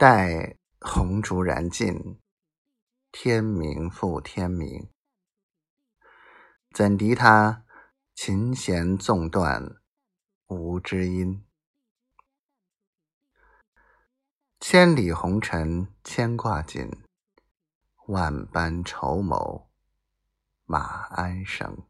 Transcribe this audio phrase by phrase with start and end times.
[0.00, 2.18] 待红烛燃尽，
[3.12, 4.88] 天明复天明。
[6.70, 7.66] 怎敌他
[8.14, 9.76] 琴弦纵断
[10.46, 11.44] 无知音？
[14.58, 16.88] 千里红尘牵挂紧，
[18.06, 19.70] 万般筹谋
[20.64, 21.89] 马鞍生。